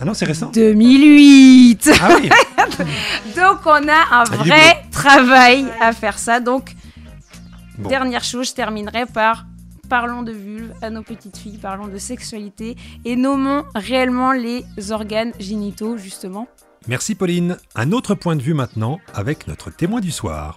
Ah 0.00 0.04
non, 0.04 0.14
c'est 0.14 0.24
récent 0.24 0.50
2008 0.52 1.90
Ah 2.00 2.08
oui 2.20 2.28
Donc 3.36 3.58
on 3.66 3.70
a 3.70 3.80
un 4.10 4.24
Ah, 4.24 4.24
vrai 4.24 4.82
travail 4.90 5.66
à 5.80 5.92
faire 5.92 6.18
ça. 6.18 6.40
Donc, 6.40 6.74
Bon. 7.78 7.88
dernière 7.88 8.22
chose, 8.24 8.48
je 8.48 8.54
terminerai 8.54 9.06
par 9.06 9.46
parlons 9.92 10.22
de 10.22 10.32
vulve 10.32 10.72
à 10.80 10.88
nos 10.88 11.02
petites 11.02 11.36
filles, 11.36 11.58
parlons 11.58 11.86
de 11.86 11.98
sexualité 11.98 12.76
et 13.04 13.14
nommons 13.14 13.64
réellement 13.74 14.32
les 14.32 14.64
organes 14.90 15.32
génitaux, 15.38 15.98
justement. 15.98 16.48
Merci 16.88 17.14
Pauline. 17.14 17.58
Un 17.74 17.92
autre 17.92 18.14
point 18.14 18.34
de 18.34 18.40
vue 18.40 18.54
maintenant 18.54 19.00
avec 19.12 19.46
notre 19.48 19.68
témoin 19.68 20.00
du 20.00 20.10
soir. 20.10 20.56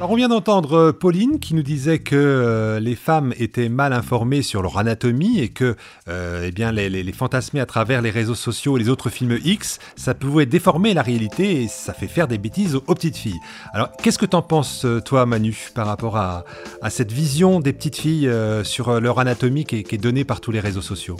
Alors 0.00 0.12
on 0.12 0.16
vient 0.16 0.28
d'entendre 0.28 0.78
euh, 0.78 0.92
Pauline 0.94 1.38
qui 1.40 1.54
nous 1.54 1.62
disait 1.62 1.98
que 1.98 2.16
euh, 2.16 2.80
les 2.80 2.94
femmes 2.94 3.34
étaient 3.38 3.68
mal 3.68 3.92
informées 3.92 4.40
sur 4.40 4.62
leur 4.62 4.78
anatomie 4.78 5.40
et 5.40 5.50
que 5.50 5.76
euh, 6.08 6.46
eh 6.48 6.52
bien, 6.52 6.72
les, 6.72 6.88
les, 6.88 7.12
fantasmer 7.12 7.60
à 7.60 7.66
travers 7.66 8.00
les 8.00 8.08
réseaux 8.08 8.34
sociaux 8.34 8.78
et 8.78 8.80
les 8.80 8.88
autres 8.88 9.10
films 9.10 9.38
X, 9.44 9.78
ça 9.96 10.14
pouvait 10.14 10.46
déformer 10.46 10.94
la 10.94 11.02
réalité 11.02 11.64
et 11.64 11.68
ça 11.68 11.92
fait 11.92 12.06
faire 12.06 12.28
des 12.28 12.38
bêtises 12.38 12.76
aux, 12.76 12.80
petites 12.80 13.18
filles. 13.18 13.40
Alors 13.74 13.90
qu'est-ce 14.02 14.16
que 14.16 14.24
t'en 14.24 14.40
penses 14.40 14.86
toi 15.04 15.26
Manu 15.26 15.68
par 15.74 15.86
rapport 15.86 16.16
à, 16.16 16.44
cette 16.88 17.12
vision 17.12 17.60
des 17.60 17.74
petites 17.74 17.96
filles 17.96 18.32
sur 18.62 19.02
leur 19.02 19.18
anatomie 19.18 19.66
qui 19.66 19.76
est, 19.76 19.98
donnée 19.98 20.24
par 20.24 20.40
tous 20.40 20.50
les 20.50 20.60
réseaux 20.60 20.80
sociaux? 20.80 21.18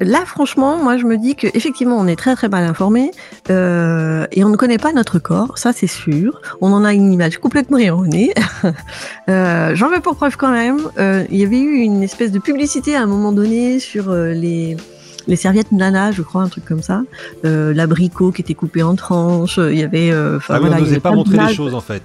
Là, 0.00 0.24
franchement, 0.26 0.76
moi, 0.82 0.96
je 0.96 1.04
me 1.04 1.16
dis 1.16 1.34
que 1.36 1.46
effectivement, 1.54 1.96
on 1.98 2.06
est 2.06 2.16
très 2.16 2.34
très 2.36 2.48
mal 2.48 2.64
informé 2.64 3.10
euh, 3.50 4.26
et 4.32 4.44
on 4.44 4.48
ne 4.48 4.56
connaît 4.56 4.78
pas 4.78 4.92
notre 4.92 5.18
corps, 5.18 5.58
ça 5.58 5.72
c'est 5.72 5.86
sûr. 5.86 6.40
On 6.60 6.72
en 6.72 6.84
a 6.84 6.92
une 6.94 7.12
image 7.12 7.38
complètement 7.38 7.78
erronée. 7.78 8.32
euh, 9.28 9.74
J'en 9.74 9.88
veux 9.90 10.00
pour 10.00 10.16
preuve 10.16 10.36
quand 10.36 10.50
même. 10.52 10.78
euh, 10.98 11.24
Il 11.30 11.38
y 11.38 11.44
avait 11.44 11.58
eu 11.60 11.76
une 11.78 12.02
espèce 12.02 12.32
de 12.32 12.38
publicité 12.38 12.94
à 12.96 13.02
un 13.02 13.06
moment 13.06 13.32
donné 13.32 13.78
sur 13.80 14.10
euh, 14.10 14.32
les 14.32 14.76
les 15.26 15.36
serviettes 15.36 15.70
Nana, 15.70 16.12
je 16.12 16.22
crois, 16.22 16.42
un 16.42 16.48
truc 16.48 16.64
comme 16.64 16.82
ça. 16.82 17.02
Euh, 17.44 17.74
L'abricot 17.74 18.32
qui 18.32 18.40
était 18.42 18.54
coupé 18.54 18.82
en 18.82 18.94
tranches. 18.96 19.58
Il 19.58 19.78
y 19.78 19.82
avait. 19.82 20.10
euh, 20.10 20.38
Ah 20.48 20.54
oui, 20.54 20.60
voilà, 20.60 20.76
on 20.76 20.80
n'osait 20.80 20.98
pas 21.00 21.10
montrer 21.12 21.36
les 21.48 21.54
choses 21.54 21.74
en 21.74 21.80
fait. 21.80 22.02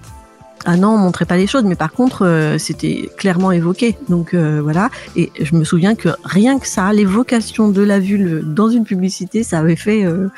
Ah 0.65 0.77
non, 0.77 0.89
on 0.89 0.97
montrait 0.97 1.25
pas 1.25 1.37
les 1.37 1.45
choses, 1.45 1.63
mais 1.63 1.75
par 1.75 1.91
contre, 1.91 2.25
euh, 2.25 2.57
c'était 2.57 3.09
clairement 3.17 3.51
évoqué. 3.51 3.97
Donc 4.09 4.33
euh, 4.33 4.61
voilà. 4.61 4.89
Et 5.15 5.31
je 5.39 5.55
me 5.55 5.63
souviens 5.63 5.95
que 5.95 6.09
rien 6.23 6.57
que 6.57 6.67
ça, 6.67 6.91
l'évocation 6.91 7.69
de 7.69 7.83
la 7.83 7.99
vulve 7.99 8.43
dans 8.43 8.69
une 8.69 8.83
publicité, 8.83 9.43
ça 9.43 9.59
avait 9.59 9.75
fait, 9.75 10.03
euh, 10.03 10.29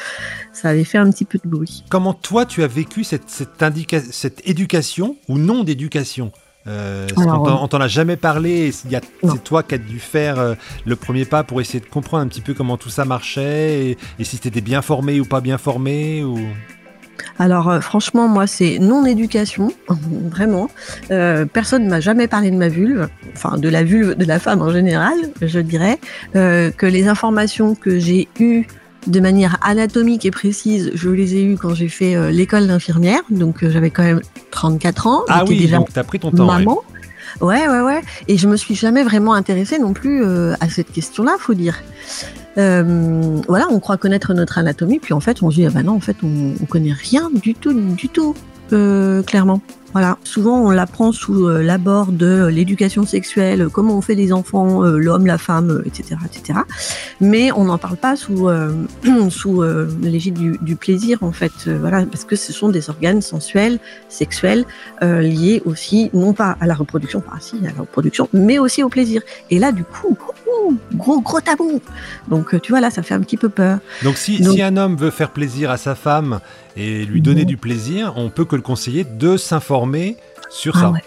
ça 0.51 0.69
avait 0.69 0.83
fait 0.83 0.97
un 0.97 1.09
petit 1.11 1.25
peu 1.25 1.39
de 1.43 1.49
bruit. 1.49 1.85
Comment 1.89 2.13
toi 2.13 2.45
tu 2.45 2.61
as 2.63 2.67
vécu 2.67 3.05
cette, 3.05 3.29
cette, 3.29 4.41
éducation 4.45 5.15
ou 5.29 5.37
non 5.37 5.63
d'éducation? 5.63 6.31
Euh, 6.67 7.07
Alors, 7.15 7.63
on 7.63 7.67
t'en 7.69 7.79
a 7.79 7.87
jamais 7.87 8.17
parlé, 8.17 8.73
c'est 8.73 9.43
toi 9.45 9.63
qui 9.63 9.75
as 9.75 9.77
dû 9.77 9.99
faire 9.99 10.37
euh, 10.37 10.55
le 10.85 10.97
premier 10.97 11.23
pas 11.23 11.43
pour 11.43 11.61
essayer 11.61 11.79
de 11.79 11.85
comprendre 11.85 12.23
un 12.23 12.27
petit 12.27 12.41
peu 12.41 12.53
comment 12.53 12.75
tout 12.75 12.89
ça 12.89 13.05
marchait 13.05 13.91
et, 13.91 13.97
et 14.19 14.23
si 14.25 14.37
t'étais 14.37 14.59
bien 14.59 14.81
formé 14.81 15.21
ou 15.21 15.25
pas 15.25 15.39
bien 15.39 15.57
formé 15.57 16.25
ou... 16.25 16.37
Alors 17.39 17.69
euh, 17.69 17.79
franchement, 17.79 18.27
moi, 18.27 18.47
c'est 18.47 18.79
non-éducation, 18.79 19.71
vraiment. 20.29 20.69
Euh, 21.11 21.45
personne 21.45 21.85
ne 21.85 21.89
m'a 21.89 21.99
jamais 21.99 22.27
parlé 22.27 22.51
de 22.51 22.57
ma 22.57 22.69
vulve, 22.69 23.07
enfin 23.33 23.57
de 23.57 23.69
la 23.69 23.83
vulve 23.83 24.15
de 24.15 24.25
la 24.25 24.39
femme 24.39 24.61
en 24.61 24.71
général, 24.71 25.15
je 25.41 25.59
dirais. 25.59 25.99
Euh, 26.35 26.71
que 26.71 26.85
les 26.85 27.07
informations 27.07 27.75
que 27.75 27.99
j'ai 27.99 28.27
eues 28.39 28.65
de 29.07 29.19
manière 29.19 29.57
anatomique 29.61 30.25
et 30.25 30.31
précise, 30.31 30.91
je 30.93 31.09
les 31.09 31.35
ai 31.35 31.43
eues 31.43 31.57
quand 31.57 31.73
j'ai 31.73 31.87
fait 31.87 32.15
euh, 32.15 32.29
l'école 32.29 32.67
d'infirmière, 32.67 33.21
donc 33.29 33.65
j'avais 33.67 33.89
quand 33.89 34.03
même 34.03 34.21
34 34.51 35.07
ans. 35.07 35.21
Ah 35.29 35.43
oui, 35.47 35.57
déjà 35.57 35.77
donc 35.77 35.93
t'as 35.93 36.03
pris 36.03 36.19
ton 36.19 36.31
temps. 36.31 36.47
ouais. 36.47 36.59
maman. 36.59 36.81
Ouais, 37.41 37.67
ouais, 37.67 37.81
ouais. 37.81 38.01
Et 38.27 38.37
je 38.37 38.47
me 38.47 38.55
suis 38.55 38.75
jamais 38.75 39.03
vraiment 39.03 39.33
intéressée 39.33 39.79
non 39.79 39.93
plus 39.93 40.23
euh, 40.23 40.55
à 40.59 40.69
cette 40.69 40.91
question-là, 40.91 41.35
faut 41.39 41.53
dire. 41.53 41.81
Euh, 42.57 43.41
voilà, 43.47 43.67
on 43.69 43.79
croit 43.79 43.97
connaître 43.97 44.33
notre 44.33 44.57
anatomie, 44.57 44.99
puis 44.99 45.13
en 45.13 45.19
fait, 45.19 45.43
on 45.43 45.51
se 45.51 45.55
dit, 45.55 45.65
ah 45.65 45.69
bah 45.69 45.83
non, 45.83 45.93
en 45.93 45.99
fait, 45.99 46.17
on, 46.23 46.53
on 46.61 46.65
connaît 46.65 46.93
rien 46.93 47.29
du 47.31 47.53
tout, 47.53 47.73
du 47.73 48.09
tout, 48.09 48.35
euh, 48.73 49.23
clairement. 49.23 49.61
Voilà, 49.93 50.17
souvent 50.23 50.59
on 50.59 50.69
l'apprend 50.69 51.11
sous 51.11 51.47
euh, 51.47 51.63
l'abord 51.63 52.07
de 52.11 52.47
l'éducation 52.47 53.05
sexuelle, 53.05 53.61
euh, 53.63 53.69
comment 53.69 53.97
on 53.97 54.01
fait 54.01 54.15
des 54.15 54.31
enfants, 54.33 54.83
euh, 54.83 54.97
l'homme, 54.97 55.25
la 55.25 55.37
femme, 55.39 55.71
euh, 55.71 55.83
etc., 55.87 56.17
etc. 56.25 56.59
Mais 57.21 57.51
on 57.53 57.63
n'en 57.63 57.77
parle 57.79 57.95
pas 57.97 58.15
sous 58.15 58.47
euh, 58.47 58.73
sous 59.29 59.63
euh, 59.63 59.89
l'égide 60.01 60.35
du, 60.35 60.59
du 60.61 60.75
plaisir 60.75 61.19
en 61.23 61.31
fait, 61.31 61.53
euh, 61.67 61.77
voilà, 61.79 62.05
parce 62.05 62.25
que 62.25 62.35
ce 62.35 62.53
sont 62.53 62.69
des 62.69 62.89
organes 62.91 63.21
sensuels, 63.21 63.79
sexuels, 64.09 64.65
euh, 65.01 65.21
liés 65.21 65.63
aussi 65.65 66.11
non 66.13 66.33
pas 66.33 66.57
à 66.59 66.67
la 66.67 66.75
reproduction, 66.75 67.23
enfin 67.25 67.37
si 67.39 67.55
à 67.65 67.71
la 67.71 67.79
reproduction, 67.79 68.29
mais 68.33 68.59
aussi 68.59 68.83
au 68.83 68.89
plaisir. 68.89 69.21
Et 69.49 69.57
là, 69.57 69.71
du 69.71 69.83
coup, 69.85 70.15
gros 70.95 71.21
gros 71.21 71.39
tabou. 71.41 71.81
Donc 72.27 72.53
euh, 72.53 72.59
tu 72.59 72.71
vois 72.73 72.81
là, 72.81 72.91
ça 72.91 73.01
fait 73.03 73.13
un 73.15 73.21
petit 73.21 73.37
peu 73.37 73.49
peur. 73.49 73.79
Donc 74.03 74.17
si, 74.17 74.41
Donc- 74.41 74.53
si 74.53 74.61
un 74.61 74.75
homme 74.77 74.95
veut 74.97 75.11
faire 75.11 75.31
plaisir 75.31 75.71
à 75.71 75.77
sa 75.77 75.95
femme 75.95 76.39
et 76.77 77.05
lui 77.05 77.21
donner 77.21 77.43
du 77.43 77.57
plaisir, 77.57 78.13
on 78.17 78.29
peut 78.29 78.45
que 78.45 78.55
le 78.55 78.61
conseiller 78.61 79.03
de 79.03 79.35
s'informer 79.35 80.15
sur 80.49 80.77
Ah 80.77 80.79
ça. 80.81 80.89
ouais. 80.91 81.01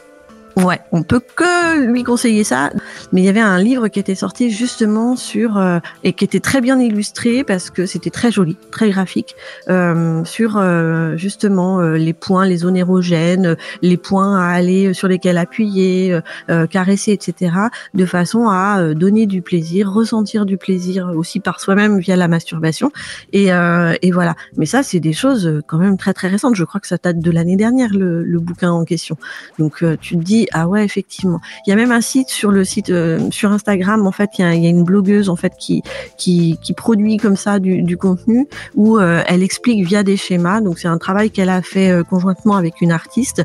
Ouais, 0.57 0.81
on 0.93 1.03
peut 1.03 1.21
que 1.21 1.87
lui 1.87 2.03
conseiller 2.03 2.45
ça. 2.45 2.71
Mais 3.13 3.23
il 3.23 3.25
y 3.25 3.29
avait 3.29 3.41
un 3.41 3.59
livre 3.59 3.89
qui 3.89 4.01
était 4.01 4.15
sorti 4.15 4.51
justement 4.51 5.17
sur 5.17 5.57
euh, 5.57 5.79
et 6.03 6.13
qui 6.13 6.25
était 6.25 6.41
très 6.41 6.61
bien 6.61 6.79
illustré 6.81 7.45
parce 7.45 7.71
que 7.71 7.87
c'était 7.87 8.11
très 8.11 8.33
joli, 8.33 8.57
très 8.71 8.91
graphique 8.91 9.37
euh, 9.69 10.25
sur 10.25 10.57
euh, 10.57 11.17
justement 11.17 11.81
euh, 11.81 11.97
les 11.97 12.13
points, 12.13 12.47
les 12.47 12.59
zones 12.59 12.77
érogènes, 12.77 13.57
les 13.83 13.97
points 13.97 14.39
à 14.41 14.51
aller 14.51 14.93
sur 14.93 15.09
lesquels 15.09 15.39
appuyer, 15.39 16.13
euh, 16.13 16.21
euh, 16.51 16.67
caresser, 16.67 17.13
etc. 17.13 17.55
De 17.95 18.05
façon 18.05 18.49
à 18.49 18.81
euh, 18.81 18.95
donner 18.95 19.27
du 19.27 19.43
plaisir, 19.43 19.91
ressentir 19.93 20.47
du 20.47 20.57
plaisir 20.57 21.13
aussi 21.15 21.41
par 21.41 21.61
soi-même 21.61 21.99
via 22.01 22.17
la 22.17 22.29
masturbation. 22.29 22.91
Et, 23.33 23.53
euh, 23.53 23.95
et 24.03 24.11
voilà. 24.11 24.35
Mais 24.57 24.67
ça, 24.67 24.83
c'est 24.83 25.01
des 25.01 25.13
choses 25.13 25.47
euh, 25.47 25.63
quand 25.67 25.79
même 25.79 25.97
très 25.97 26.13
très 26.13 26.29
récentes. 26.29 26.57
Je 26.57 26.65
crois 26.65 26.81
que 26.81 26.89
ça 26.89 26.97
date 27.03 27.21
de 27.21 27.31
l'année 27.31 27.57
dernière 27.57 27.91
le, 27.93 28.25
le 28.25 28.41
bouquin 28.41 28.73
en 28.73 28.85
question. 28.85 29.17
Donc 29.59 29.83
euh, 29.83 29.97
tu 30.01 30.17
te 30.17 30.23
dis 30.23 30.40
ah 30.53 30.69
ouais 30.69 30.85
effectivement. 30.85 31.41
Il 31.67 31.71
y 31.71 31.73
a 31.73 31.77
même 31.77 31.93
un 31.93 32.01
site 32.01 32.29
sur 32.29 32.51
le 32.51 32.65
site 32.65 32.91
euh, 32.91 33.31
sur 33.31 33.53
Instagram 33.53 34.07
en 34.07 34.13
fait 34.13 34.31
il 34.39 34.43
y 34.43 34.45
a, 34.45 34.55
il 34.55 34.63
y 34.63 34.67
a 34.67 34.71
une 34.71 34.85
blogueuse 34.85 35.29
en 35.29 35.37
fait 35.37 35.55
qui 35.59 35.83
qui, 36.17 36.59
qui 36.63 36.73
produit 36.73 37.17
comme 37.17 37.37
ça 37.37 37.59
du, 37.59 37.83
du 37.83 37.97
contenu 37.97 38.49
où 38.75 38.99
euh, 38.99 39.23
elle 39.27 39.43
explique 39.43 39.87
via 39.87 40.03
des 40.03 40.17
schémas. 40.17 40.61
Donc 40.61 40.79
c'est 40.79 40.89
un 40.89 40.99
travail 40.99 41.31
qu'elle 41.31 41.51
a 41.51 41.63
fait 41.63 41.91
euh, 41.91 42.03
conjointement 42.03 42.57
avec 42.57 42.81
une 42.81 42.93
artiste. 42.93 43.43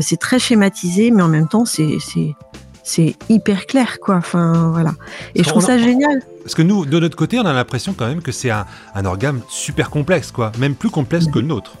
C'est 0.00 0.18
très 0.18 0.38
schématisé 0.38 1.10
mais 1.10 1.22
en 1.22 1.28
même 1.28 1.48
temps 1.48 1.64
c'est 1.64 1.96
c'est 2.00 2.34
c'est 2.82 3.14
hyper 3.28 3.66
clair 3.66 3.98
quoi. 4.00 4.16
Enfin 4.16 4.70
voilà. 4.72 4.92
Et 5.34 5.42
je 5.42 5.48
trouve 5.48 5.64
ça 5.64 5.78
génial. 5.78 6.20
Parce 6.42 6.54
que 6.54 6.62
nous, 6.62 6.84
de 6.84 6.98
notre 6.98 7.16
côté, 7.16 7.38
on 7.38 7.46
a 7.46 7.52
l'impression 7.52 7.94
quand 7.96 8.08
même 8.08 8.20
que 8.20 8.32
c'est 8.32 8.50
un, 8.50 8.66
un 8.94 9.04
organe 9.04 9.40
super 9.48 9.90
complexe, 9.90 10.32
quoi. 10.32 10.50
Même 10.58 10.74
plus 10.74 10.90
complexe 10.90 11.26
que 11.28 11.38
le 11.38 11.46
nôtre. 11.46 11.76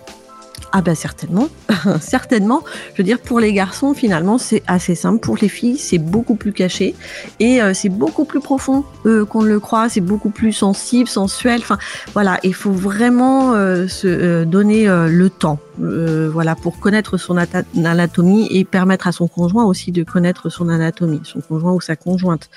Ah 0.74 0.80
ben 0.80 0.94
certainement, 0.94 1.48
certainement. 2.00 2.62
Je 2.92 2.98
veux 2.98 3.04
dire 3.04 3.20
pour 3.20 3.40
les 3.40 3.52
garçons 3.52 3.92
finalement 3.92 4.38
c'est 4.38 4.62
assez 4.66 4.94
simple. 4.94 5.20
Pour 5.20 5.36
les 5.36 5.48
filles 5.48 5.76
c'est 5.76 5.98
beaucoup 5.98 6.34
plus 6.34 6.52
caché 6.52 6.94
et 7.40 7.62
euh, 7.62 7.74
c'est 7.74 7.90
beaucoup 7.90 8.24
plus 8.24 8.40
profond 8.40 8.82
qu'on 9.04 9.42
le 9.42 9.60
croit. 9.60 9.90
C'est 9.90 10.00
beaucoup 10.00 10.30
plus 10.30 10.52
sensible, 10.52 11.10
sensuel. 11.10 11.60
Enfin 11.60 11.76
voilà, 12.14 12.40
il 12.42 12.54
faut 12.54 12.72
vraiment 12.72 13.52
euh, 13.52 13.86
se 13.86 14.06
euh, 14.06 14.44
donner 14.46 14.86
le 14.86 15.28
temps, 15.28 15.58
voilà, 15.78 16.54
pour 16.54 16.78
connaître 16.78 17.18
son 17.18 17.36
anatomie 17.36 18.48
et 18.50 18.64
permettre 18.64 19.06
à 19.06 19.12
son 19.12 19.28
conjoint 19.28 19.64
aussi 19.64 19.92
de 19.92 20.02
connaître 20.04 20.48
son 20.48 20.70
anatomie, 20.70 21.20
son 21.24 21.40
conjoint 21.40 21.72
ou 21.72 21.82
sa 21.82 21.96
conjointe. 21.96 22.48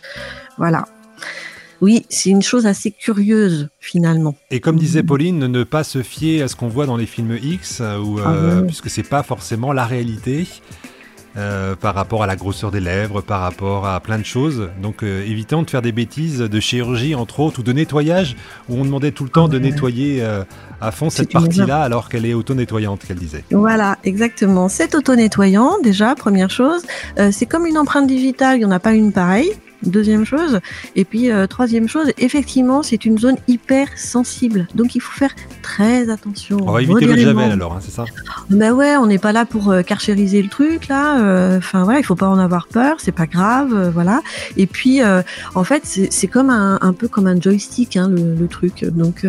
Voilà. 0.57 0.85
Oui, 1.81 2.05
c'est 2.09 2.29
une 2.29 2.41
chose 2.41 2.65
assez 2.65 2.91
curieuse 2.91 3.69
finalement. 3.79 4.35
Et 4.51 4.59
comme 4.59 4.77
disait. 4.77 5.03
Pauline, 5.03 5.39
ne 5.39 5.63
pas 5.63 5.83
se 5.83 6.01
fier 6.03 6.41
à 6.41 6.47
ce 6.47 6.55
qu'on 6.55 6.67
voit 6.69 6.85
dans 6.85 6.97
les 6.97 7.05
films 7.05 7.37
X, 7.41 7.79
euh, 7.81 7.99
Ah 8.23 8.29
euh, 8.29 8.61
ouais. 8.61 8.67
puisque 8.67 8.89
c'est 8.89 9.03
pas 9.03 9.23
forcément 9.23 9.73
la 9.73 9.85
réalité. 9.85 10.47
euh, 11.37 11.75
par 11.75 11.95
rapport 11.95 12.23
à 12.23 12.27
la 12.27 12.37
grosseur 12.37 12.71
des 12.71 12.79
lèvres, 12.79 13.19
par 13.19 13.41
rapport 13.41 13.85
à 13.85 13.99
plein 13.99 14.17
de 14.17 14.23
choses. 14.23 14.69
Donc 14.81 15.03
euh, 15.03 15.21
évitons 15.25 15.63
de 15.63 15.69
faire 15.69 15.81
des 15.81 15.91
bêtises 15.91 16.39
de 16.39 16.59
chirurgie 16.61 17.13
entre 17.13 17.41
autres 17.41 17.59
ou 17.59 17.63
de 17.63 17.73
nettoyage 17.73 18.37
où 18.69 18.75
on 18.77 18.85
demandait 18.85 19.11
tout 19.11 19.25
le 19.25 19.29
temps 19.29 19.49
de 19.49 19.57
Ah 19.57 19.59
nettoyer 19.59 20.23
euh, 20.23 20.45
à 20.79 20.91
fond 20.91 21.09
cette 21.09 21.33
partie-là 21.33 21.81
alors 21.81 22.07
qu'elle 22.07 22.25
est 22.25 22.33
auto-nettoyante 22.33 23.03
qu'elle 23.05 23.17
disait. 23.17 23.43
Voilà, 23.51 23.97
exactement. 24.05 24.69
C'est 24.69 24.95
auto-nettoyant, 24.95 25.73
déjà, 25.83 26.15
première 26.15 26.49
chose. 26.49 26.83
C'est 27.31 27.45
comme 27.45 27.65
une 27.65 27.77
empreinte 27.77 28.07
digitale, 28.07 28.55
il 28.55 28.59
n'y 28.59 28.65
en 28.65 28.71
a 28.71 28.79
pas 28.79 28.93
une 28.93 29.11
pareille. 29.11 29.51
Deuxième 29.85 30.25
chose. 30.25 30.59
Et 30.95 31.05
puis, 31.05 31.31
euh, 31.31 31.47
troisième 31.47 31.87
chose, 31.87 32.11
effectivement, 32.17 32.83
c'est 32.83 33.05
une 33.05 33.17
zone 33.17 33.35
hyper 33.47 33.87
sensible. 33.97 34.67
Donc, 34.75 34.95
il 34.95 34.99
faut 35.01 35.13
faire 35.17 35.33
très 35.61 36.09
attention. 36.09 36.57
On 36.61 36.71
va 36.71 36.81
éviter 36.81 37.05
le 37.05 37.15
javel 37.17 37.51
alors, 37.51 37.73
hein, 37.73 37.79
c'est 37.81 37.91
ça 37.91 38.05
Bah 38.49 38.71
ouais, 38.71 38.95
on 38.97 39.05
n'est 39.07 39.17
pas 39.17 39.31
là 39.31 39.45
pour 39.45 39.71
euh, 39.71 39.81
carchériser 39.81 40.41
le 40.41 40.49
truc 40.49 40.87
là. 40.87 41.19
euh, 41.19 41.57
Enfin 41.57 41.83
voilà, 41.83 41.99
il 41.99 42.03
faut 42.03 42.15
pas 42.15 42.27
en 42.27 42.37
avoir 42.37 42.67
peur, 42.67 42.97
c'est 42.99 43.11
pas 43.11 43.25
grave, 43.25 43.73
euh, 43.73 43.89
voilà. 43.89 44.21
Et 44.57 44.67
puis 44.67 45.01
en 45.55 45.63
fait, 45.63 45.83
c'est 46.09 46.27
comme 46.27 46.49
un, 46.49 46.77
un 46.81 46.93
peu 46.93 47.07
comme 47.07 47.27
un 47.27 47.39
joystick 47.39 47.97
hein, 47.97 48.09
le, 48.09 48.35
le 48.35 48.47
truc. 48.47 48.85
Donc 48.85 49.25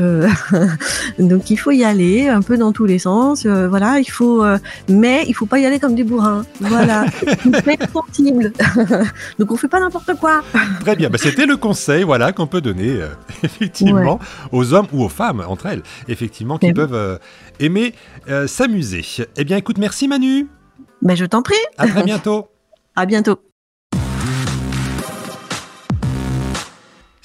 donc 1.19 1.51
il 1.51 1.57
faut 1.57 1.71
y 1.71 1.85
aller 1.85 2.29
un 2.29 2.43
peu 2.43 2.57
dans 2.57 2.73
tous 2.73 2.85
les 2.87 2.99
sens. 2.99 3.47
voilà, 3.47 3.99
il 3.99 4.11
faut, 4.11 4.45
mais 4.89 5.25
il 5.29 5.35
faut 5.35 5.47
pas 5.47 5.59
y 5.59 5.67
aller 5.67 5.79
comme 5.79 5.95
des 5.95 6.05
bourrins. 6.05 6.45
Voilà, 6.61 7.07
hyper 7.45 7.77
sensible. 7.93 8.53
donc 9.39 9.51
on 9.53 9.57
fait 9.57 9.69
pas 9.69 9.81
n'importe 9.81 10.15
quoi. 10.21 10.43
Très 10.81 10.97
bien, 10.97 11.11
bah, 11.11 11.19
c'était 11.19 11.47
le 11.47 11.57
conseil 11.57 12.03
voilà, 12.05 12.33
qu'on 12.33 12.47
peut 12.47 12.61
donner 12.61 12.89
euh, 12.91 13.09
effectivement 13.43 14.19
aux 14.53 14.73
hommes 14.75 14.87
ou 14.93 15.03
aux 15.05 15.09
femmes 15.09 15.45
entre 15.47 15.67
elles, 15.67 15.83
effectivement, 16.09 16.59
qui 16.59 16.67
Eh 16.67 16.73
peuvent 16.75 16.95
euh, 16.95 17.19
aimer 17.61 17.95
euh, 18.29 18.47
s'amuser. 18.47 19.05
Eh 19.37 19.45
bien 19.45 19.57
écoute, 19.57 19.79
merci 19.79 20.09
Manu, 20.09 20.49
Ben 21.03 21.15
je 21.17 21.25
t'en 21.25 21.43
prie. 21.43 21.55
à 21.79 21.87
très 21.89 22.03
bientôt. 22.03 22.49
À 22.99 23.05
bientôt. 23.05 23.39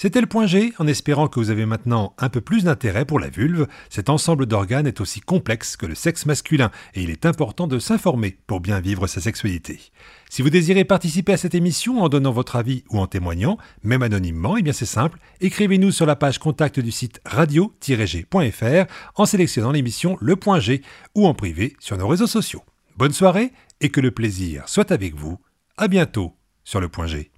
C'était 0.02 0.20
le 0.20 0.26
point 0.26 0.48
G, 0.48 0.74
en 0.80 0.88
espérant 0.88 1.28
que 1.28 1.40
vous 1.40 1.52
avez 1.52 1.68
maintenant 1.68 2.16
un 2.18 2.30
peu 2.30 2.42
plus 2.42 2.64
d'intérêt 2.64 3.06
pour 3.06 3.20
la 3.20 3.30
vulve. 3.30 3.68
Cet 3.88 4.10
ensemble 4.10 4.48
d'organes 4.48 4.88
est 4.88 5.00
aussi 5.00 5.20
complexe 5.20 5.78
que 5.78 5.86
le 5.86 5.94
sexe 5.94 6.26
masculin 6.26 6.72
et 6.96 7.04
il 7.04 7.12
est 7.12 7.28
important 7.28 7.68
de 7.68 7.78
s'informer 7.78 8.40
pour 8.48 8.62
bien 8.62 8.80
vivre 8.80 9.06
sa 9.06 9.22
sexualité. 9.22 9.80
Si 10.28 10.42
vous 10.42 10.50
désirez 10.50 10.86
participer 10.86 11.34
à 11.34 11.38
cette 11.38 11.54
émission 11.54 12.02
en 12.02 12.10
donnant 12.10 12.32
votre 12.32 12.56
avis 12.56 12.84
ou 12.90 12.98
en 12.98 13.06
témoignant, 13.06 13.60
même 13.84 14.02
anonymement, 14.02 14.58
eh 14.58 14.64
bien 14.64 14.74
c'est 14.74 14.88
simple, 14.88 15.20
écrivez-nous 15.40 15.92
sur 15.92 16.08
la 16.08 16.16
page 16.16 16.40
contact 16.40 16.80
du 16.80 16.90
site 16.90 17.22
radio-g.fr 17.24 18.92
en 19.18 19.26
sélectionnant 19.28 19.72
l'émission 19.72 20.18
Le 20.20 20.36
Point 20.36 20.62
G 20.62 20.82
ou 21.14 21.28
en 21.28 21.36
privé 21.36 21.76
sur 21.80 21.96
nos 22.00 22.08
réseaux 22.08 22.26
sociaux. 22.26 22.64
Bonne 22.98 23.14
soirée 23.14 23.52
et 23.82 23.90
que 23.90 24.02
le 24.02 24.10
plaisir 24.10 24.68
soit 24.68 24.92
avec 24.92 25.14
vous. 25.14 25.38
À 25.78 25.88
bientôt 25.88 26.34
sur 26.64 26.82
Le 26.82 26.90
Point 26.90 27.06
G. 27.06 27.31